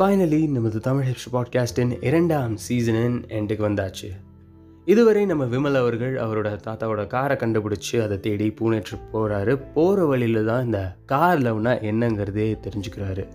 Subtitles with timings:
[0.00, 4.10] Finally நமது Tamil hips பாட்காஸ்டின் இரண்டாம் சீசனின் எண்டுக்கு வந்தாச்சு.
[4.84, 10.64] இதுவரை நம்ம விமல் அவர்கள் அவரோட தாத்தாவோட காரை கண்டுபிடிச்சி அதை தேடி பூனேற்று போகிறாரு போகிற வழியில் தான்
[10.64, 13.26] இந்த கார் லவ்னா என்னங்கிறதே தெரிஞ்சுக்கிறாரு.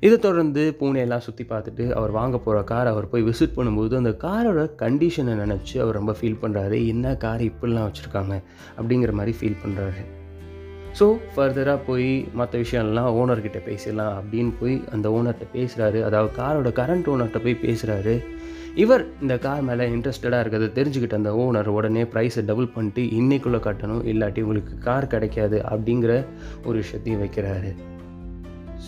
[0.00, 4.70] இதை தொடர்ந்து பூனேலாம் சுற்றி பார்த்துட்டு அவர் வாங்க போகிற கார் அவர் போய் விசிட் பண்ணும்போது அந்த காரோட
[4.78, 8.42] கண்டிஷனை நினச்சி அவர் ரொம்ப ஃபீல் பண்ணுறாரு என்ன கார் இப்படிலாம் வச்சுருக்காங்க
[8.78, 10.17] அப்படிங்கிற மாதிரி ஃபீல் பண்ணுறாரு
[10.98, 17.10] ஸோ ஃபர்தராக போய் மற்ற விஷயம்லாம் ஓனர்கிட்ட பேசிடலாம் அப்படின்னு போய் அந்த ஓனர்கிட்ட பேசுகிறாரு அதாவது காரோட கரண்ட்
[17.12, 18.14] ஓனர்கிட்ட போய் பேசுகிறாரு
[18.82, 24.02] இவர் இந்த கார் மேலே இன்ட்ரெஸ்டடாக இருக்கிறத தெரிஞ்சுக்கிட்ட அந்த ஓனர் உடனே ப்ரைஸை டபுள் பண்ணிட்டு இன்னைக்குள்ளே கட்டணும்.
[24.12, 26.12] இல்லாட்டி உங்களுக்கு கார் கிடைக்காது அப்படிங்கிற
[26.66, 27.70] ஒரு விஷயத்தையும் வைக்கிறாரு.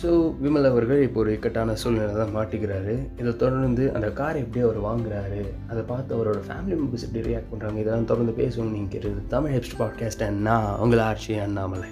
[0.01, 0.11] ஸோ
[0.43, 2.93] விமல் அவர்கள் இப்போ ஒரு இக்கட்டான சூழ்நிலை தான் மாட்டிக்கிறாரு.
[3.21, 7.83] இதை தொடர்ந்து அந்த கார் எப்படி அவர் வாங்குறாரு அதை பார்த்து அவரோட ஃபேமிலி மெம்பர்ஸ் எப்படி ரியாக்ட் பண்ணுறாங்க
[7.83, 11.91] இதெல்லாம் தொடர்ந்து பேசுவோம் நீங்கள் கேட்டது தமிழ் ஹெப்ஸ்ட் பாட்காஸ்ட் அண்ணா உங்களை ஆட்சி அண்ணாமலை.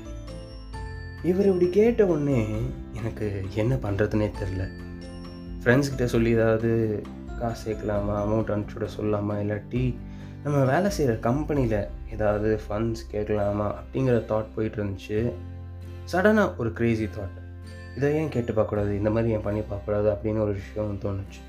[1.24, 2.48] இவர் இப்படி கேட்ட உடனே
[2.94, 4.70] எனக்கு என்ன பண்ணுறதுனே தெரில
[5.64, 7.04] ஃப்ரெண்ட்ஸ்கிட்ட சொல்லி ஏதாவது
[7.40, 9.96] காசு சேர்க்கலாமா அமௌண்ட் அனுப்பிச்சுட சொல்லலாமா இல்லாட்டி
[10.44, 13.76] நம்ம வேலை செய்கிற கம்பெனியில் ஏதாவது ஃபண்ட்ஸ் கேட்கலாமா?
[13.80, 15.32] அப்படிங்கிற தாட் போயிட்டு இருந்துச்சு.
[16.12, 17.38] சடனாக ஒரு க்ரேசி தாட்
[17.96, 18.92] இதை ஏன் கேட்டு பார்க்கக்கூடாது?
[18.92, 20.16] இந்த மாதிரி ஏன் பண்ணி பார்க்கக்கூடாது?
[20.16, 21.42] அப்படின்னு ஒரு விஷயம் தோணுச்சு.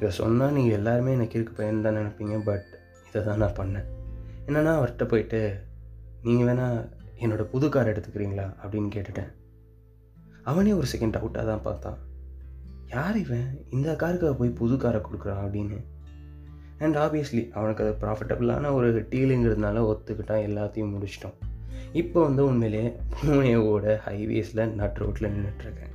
[0.00, 2.64] இதை சொன்னால் நீங்கள் எல்லாருமே எனக்கு இருக்கு பையன் தான் நினைப்பீங்க பட்
[3.08, 3.84] இதை தான் நான் பண்ணேன்.
[4.46, 5.60] என்னென்னா அவர்கிட்ட போயிட்டு
[6.22, 6.88] நீங்கள் வேணால்
[7.20, 9.32] என்னோடய புது கார் எடுத்துக்கிறீங்களா அப்படின்னு கேட்டுட்டேன்.
[10.42, 11.98] அவனே ஒரு செகண்ட் டவுட்டாக தான் பார்த்தான்.
[12.88, 13.66] யார் இவன்?
[13.70, 15.84] இந்த காருக்காக போய் புது காரை கொடுக்குறான் அப்படின்னு.
[16.78, 21.36] அண்ட் ஆப்வியஸ்லி அவனுக்கு அது ப்ராஃபிட்டபுளான ஒரு டீலுங்கிறதுனால ஒத்துக்கிட்டான் எல்லாத்தையும் முடிச்சிட்டோம்
[21.92, 25.94] இப்போ வந்து உண்மையிலேயே பூனேவோட ஹைவேஸில் நட் ரோட்டில் நின்றுட்டுருக்கேன்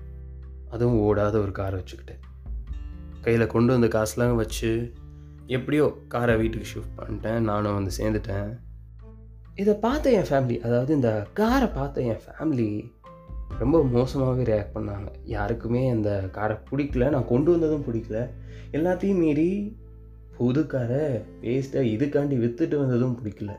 [0.69, 2.19] அதுவும் ஓடாத ஒரு காரை வச்சுக்கிட்டு.
[3.21, 4.93] கையில் கொண்டு வந்த காசுலாம் வச்சு
[5.47, 7.39] எப்படியோ காரை வீட்டுக்கு ஷிஃப்ட் பண்ணிட்டேன்.
[7.39, 8.59] நானும் வந்து சேர்ந்துட்டேன்.
[9.61, 12.67] இதை பார்த்த என் ஃபேமிலி அதாவது இந்த காரை பார்த்த என் ஃபேமிலி
[13.61, 15.09] ரொம்ப மோசமாகவே ரியாக்ட் பண்ணாங்க.
[15.25, 18.19] யாருக்குமே அந்த காரை பிடிக்கல நான் கொண்டு வந்ததும் பிடிக்கல.
[18.77, 19.49] எல்லாத்தையும் மீறி
[20.37, 21.01] புது காரை
[21.41, 23.51] வேஸ்ட்டாக இதுக்காண்டி விற்றுட்டு வந்ததும் பிடிக்கல.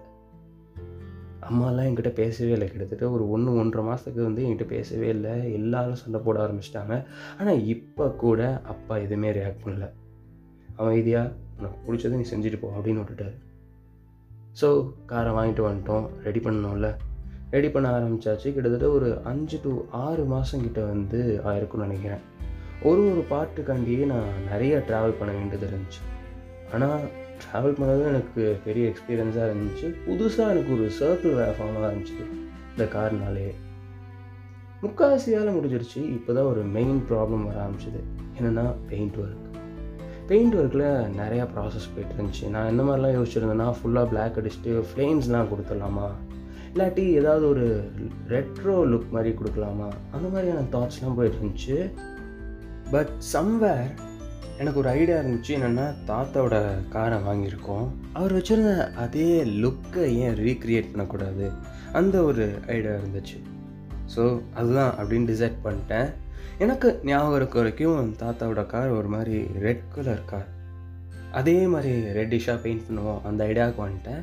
[1.49, 2.69] அம்மாலாம் என்கிட்ட பேசவே இல்லை.
[2.71, 5.53] கிட்டத்தட்ட ஒரு ஒன்று ஒன்றரை மாதத்துக்கு வந்து என்கிட்ட பேசவே இல்லை.
[5.53, 6.97] எல்லாரும் சண்டை போட ஆரம்பிச்சிட்டாங்க.
[7.39, 9.89] ஆனால் இப்போ கூட அப்பா எதுவுமே ரியாக்ட் பண்ணல.
[10.77, 13.37] அமைதியாக உனக்கு பிடிச்சதை நீ செஞ்சுட்டு போ அப்படின்னு விட்டுட்டாரு.
[14.61, 14.69] ஸோ
[15.11, 16.07] காரை வாங்கிட்டு வந்துட்டோம்.
[16.25, 16.89] ரெடி பண்ணோம்ல.
[17.55, 19.73] ரெடி பண்ண ஆரம்பித்தாச்சு கிட்டத்தட்ட ஒரு அஞ்சு டு
[20.05, 22.23] ஆறு மாதம் கிட்ட வந்து ஆயிருக்கும்னு நினைக்கிறேன்.
[22.89, 26.01] ஒரு ஒரு பாட்டுக்காண்டியே நான் நிறைய ட்ராவல் பண்ண வேண்டியது இருந்துச்சு.
[26.75, 27.05] ஆனால்
[27.43, 29.89] ட்ராவல் பண்ணதும் எனக்கு பெரிய எக்ஸ்பீரியன்ஸாக இருந்துச்சு.
[30.07, 32.27] புதுசாக எனக்கு ஒரு சர்க்கிள் வேறு ஃபார்ம் ஆரம்பிச்சிது
[32.73, 33.49] இந்த கார்னாலே
[34.85, 36.01] முக்கால்வாசியால் முடிஞ்சிருச்சு.
[36.17, 38.01] இப்போ தான் ஒரு மெயின் ப்ராப்ளம் வர ஆரம்பிச்சிது.
[38.39, 39.49] என்னென்னா பெயிண்ட் ஒர்க்
[40.33, 42.49] பெயிண்ட் ஒர்க்கில் நிறையா ப்ராசஸ் போயிட்டு இருந்துச்சு.
[42.49, 46.07] நான் என்ன மாதிரிலாம் யோசிச்சிருந்தேன்னா ஃபுல்லாக பிளாக் அடிச்சுட்டு ஃப்ளேம்ஸ்லாம் கொடுத்துடலாமா?
[46.75, 47.91] இல்லாட்டி ஏதாவது ஒரு
[48.29, 49.89] ரெட்ரோ லுக் மாதிரி கொடுக்கலாமா?
[50.13, 51.91] அந்த மாதிரியான தாட்ஸ்லாம் போயிட்டு இருந்துச்சு.
[52.91, 53.91] பட் சம்வேர்
[54.59, 55.51] எனக்கு ஒரு ஐடியா இருந்துச்சு.
[55.59, 57.87] என்னென்னா தாத்தாவோட காரை வாங்கியிருக்கோம்.
[58.13, 61.51] அவர் வச்சுருந்த அதே லுக்கை ஏன் ரீக்ரியேட் பண்ணக்கூடாது?
[61.93, 63.39] அந்த ஒரு ஐடியா இருந்துச்சு.
[64.17, 66.11] ஸோ அதுதான் அப்படின்னு டிசைட் பண்ணிட்டேன்.
[66.65, 70.49] எனக்கு ஞாபகம் இருக்க வரைக்கும் தாத்தாவோட கார் ஒரு மாதிரி ரெட் கலர் கார்
[71.41, 73.21] அதே மாதிரி ரெட்டிஷாக பெயிண்ட் பண்ணுவோம்.
[73.29, 74.23] அந்த ஐடியாவுக்கு வந்துட்டேன்.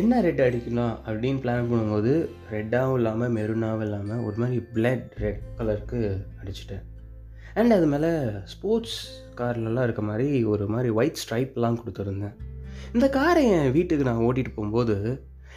[0.00, 2.12] என்ன ரெட் அடிக்கலாம் அப்படின்னு பிளான் பண்ணும்போது
[2.54, 6.00] ரெட்டாகவும் இல்லாமல் மெரூனாகவும் இல்லாமல் ஒரு மாதிரி பிளட் ரெட் கலருக்கு
[6.40, 6.84] அடிச்சிட்டேன்.
[7.60, 8.10] அண்ட் அது மேலே
[8.52, 8.98] ஸ்போர்ட்ஸ்
[9.40, 12.34] கார்லலாம் இருக்க மாதிரி ஒரு மாதிரி ஒயிட் ஸ்ட்ரைப்லாம் கொடுத்துருந்தேன்.
[12.94, 14.96] இந்த காரை என் வீட்டுக்கு நான் ஓட்டிகிட்டு போகும்போது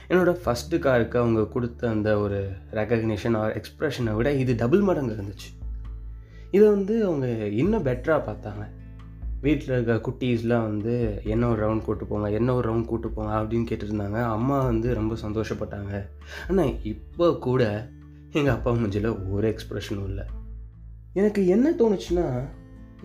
[0.09, 2.39] என்னோடய ஃபஸ்ட்டு காருக்கு அவங்க கொடுத்த அந்த ஒரு
[2.79, 5.49] ரெக்கக்னிஷன் ஆர் எக்ஸ்ப்ரெஷனை விட இது டபுள் மடங்கு இருந்துச்சு.
[6.55, 7.27] இதை வந்து அவங்க
[7.61, 8.65] இன்னும் பெட்டராக பார்த்தாங்க.
[9.45, 10.93] வீட்டில் இருக்க குட்டீஸ்லாம் வந்து
[11.33, 14.19] என்ன ஒரு ரவுண்ட் கூட்டு போங்க என்ன ஒரு ரவுண்ட் கூட்டு போங்க அப்படின்னு கேட்டுருந்தாங்க.
[14.35, 15.93] அம்மா வந்து ரொம்ப சந்தோஷப்பட்டாங்க.
[16.49, 17.63] ஆனால் இப்போ கூட
[18.37, 20.25] எங்கள் அப்பா மூஞ்சில் ஒரு எக்ஸ்ப்ரெஷனும் இல்லை.
[21.13, 22.25] எனக்கு என்ன தோணுச்சுன்னா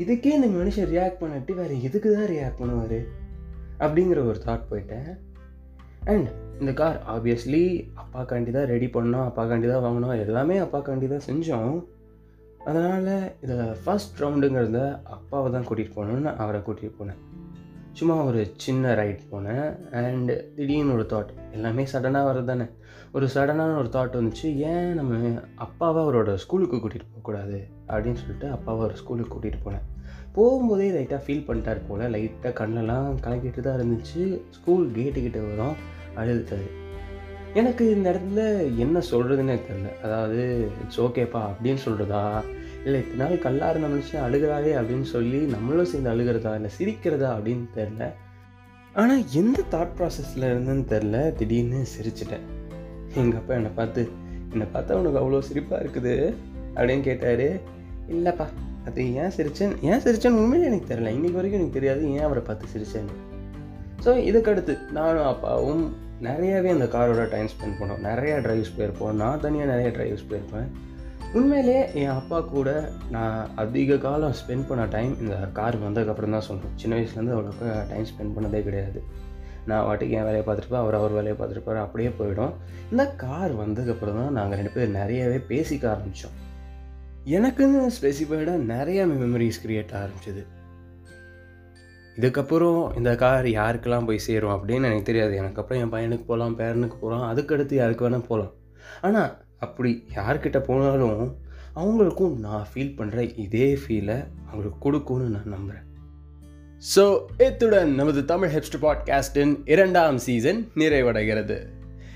[0.02, 3.00] இதுக்கே இந்த மனுஷன் ரியாக்ட் பண்ணிட்டு வேறு எதுக்கு தான் ரியாக்ட் பண்ணுவார்?
[3.84, 5.08] அப்படிங்கிற ஒரு தாட் போயிட்டேன்.
[6.12, 6.28] அண்ட்
[6.60, 7.64] இந்த கார் ஆப்வியஸ்லி
[8.02, 11.74] அப்பாக்காண்டி தான் ரெடி பண்ணோம் அப்பாக்காண்டி தான் வாங்கினோம் எல்லாமே அப்பாக்காண்டி தான் செஞ்சோம்.
[12.64, 17.20] அதனால் இதில் ஃபஸ்ட் ரவுண்டுங்கிறத அப்பாவை தான் கூட்டிகிட்டு போகணுன்னு அவரை கூட்டிகிட்டு போனேன்.
[17.92, 19.66] சும்மா ஒரு சின்ன ரைட் போனேன்.
[19.92, 22.66] அண்டு திடீர்னு ஒரு தாட் எல்லாமே சடனாக வர்றது தானே?
[23.12, 28.84] ஒரு சடனான ஒரு தாட் வந்துச்சு ஏன் நம்ம அப்பாவை அவரோட ஸ்கூலுக்கு கூட்டிகிட்டு போகக்கூடாது அப்படின்னு சொல்லிட்டு அப்பாவை
[28.84, 29.88] ஒரு ஸ்கூலுக்கு கூட்டிகிட்டு போனேன்.
[30.36, 34.40] போகும்போதே லைட்டாக ஃபீல் பண்ணிட்டார் போல் லைட்டாக கண்ணெல்லாம் கலக்கிட்டு தான் இருந்துச்சு.
[34.50, 35.76] ஸ்கூல் கேட்டுக்கிட்ட வரும்
[36.16, 36.68] அழுதுட்டாரு.
[37.54, 38.42] எனக்கு இந்த இடத்துல
[38.76, 42.42] என்ன சொல்கிறதுனே தெரில அதாவது இட்ஸ் ஓகேப்பா அப்படின்னு சொல்கிறதா
[42.84, 46.54] இல்லை இத்தனை நாள் கல்லா இருந்த மனுஷன் அழுகிறாரே அப்படின்னு சொல்லி நம்மளும் சேர்ந்து அழுகிறதா?
[46.54, 47.28] இல்லை சிரிக்கிறதா?
[47.36, 48.06] அப்படின்னு தெரில
[48.92, 52.46] ஆனால் எந்த தாட் ப்ராசஸில் இருந்தேன்னு தெரில திடீர்னு சிரிச்சிட்டேன்.
[53.14, 54.08] எங்கள் அப்பா என்னை பார்த்து
[54.52, 56.14] என்னை பார்த்தா உனக்கு அவ்வளோ சிரிப்பாக இருக்குது?
[56.74, 57.46] அப்படின்னு கேட்டார்.
[58.08, 58.46] இல்லைப்பா
[58.84, 62.02] அது ஏன் சிரிச்சேன் ஏன் சிரிச்சேன்னு உண்மையிலே எனக்கு தெரில இன்றைக்கி வரைக்கும் எனக்கு தெரியாது.
[62.12, 63.16] ஏன் அவரை பார்த்து சிரிச்சேன்னு?
[64.04, 65.84] ஸோ இதுக்கடுத்து நானும் அப்பாவும்
[66.26, 68.02] நிறையாவே அந்த காரோட டைம் ஸ்பெண்ட் பண்ணோம்.
[68.08, 69.14] நிறையா ட்ரைவ்ஸ் போயிருப்போம்.
[69.22, 70.68] நான் தனியாக நிறைய ட்ரைவ்ஸ் போயிருப்பேன்.
[71.38, 72.70] உண்மையிலே என் அப்பா கூட
[73.14, 78.08] நான் அதிக காலம் ஸ்பெண்ட் பண்ண டைம் இந்த கார் வந்ததுக்கப்புறம் தான் சொல்லணும் சின்ன வயசுலேருந்து அவ்வளோக்கா டைம்
[78.12, 79.00] ஸ்பெண்ட் பண்ணதே கிடையாது.
[79.70, 82.54] நான் வாட்டுக்கு என் வேலையை பார்த்துருப்பேன் அவர் அவர் வேலையை பார்த்துருப்பாரு அப்படியே போயிடும்.
[82.92, 86.38] இந்த கார் வந்ததுக்கப்புறம் தான் நாங்கள் ரெண்டு பேர் நிறையவே பேசிக்க ஆரம்பித்தோம்
[87.36, 90.42] எனக்குன்னு ஸ்பெசிஃபைடாக நிறைய மெமரிஸ் க்ரியேட் ஆரம்பிச்சது.
[92.16, 95.36] இதுக்கப்புறம் இந்த கார் யாருக்கெல்லாம் போய் சேரும் அப்படின்னு எனக்கு தெரியாது.
[95.36, 98.52] எனக்கு அப்புறம் என் பையனுக்கு போகலாம் பேரனுக்கு போகலாம் அதுக்கடுத்து யாருக்கு வேணால் போகலாம்
[99.00, 101.36] ஆனால் அப்படி யார்கிட்ட போனாலும்
[101.74, 105.88] அவங்களுக்கும் நான் ஃபீல் பண்ணுற இதே ஃபீலை அவங்களுக்கு கொடுக்கும்னு நான் நம்புகிறேன்
[106.96, 111.68] ஸோ இத்துடன் நமது தமிழ் ஹெப்ஸ்ட் பாட்காஸ்டின் இரண்டாம் சீசன் நிறைவடைகிறது.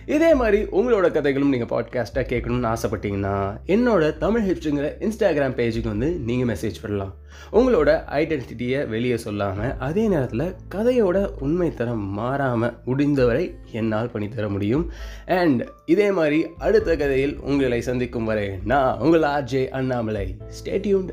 [0.07, 6.57] இதே மாதிரி உங்களோட கதைகளும் நீங்கள் பாட்காஸ்ட்டாக கேட்கணும்னு ஆசைப்பட்டீங்கன்னா என்னோட தமிழ் ஹிப்ஸுங்கிற இன்ஸ்டாகிராம் பேஜுக்கு வந்து நீங்கள்
[6.57, 7.15] மெசேஜ் பண்ணலாம்
[7.53, 14.91] உங்களோட ஐடென்டிட்டியை வெளியே சொல்லாமல் அதே நேரத்தில் கதையோட உண்மை தரம் மாறாமல் முடிந்தவரை என்னால் பண்ணித்தர முடியும்.
[15.27, 20.37] அண்ட் இதே மாதிரி அடுத்த கதையில் உங்களை சந்திக்கும் வரை நான் உங்கள் ஆர்ஜே அண்ணாமலை.
[20.49, 21.11] ஸ்டேட்யூண்ட்